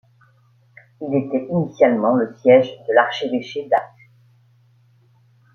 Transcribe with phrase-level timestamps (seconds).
[0.99, 3.99] Il était initialement le siège de l’archevêché d'Apt.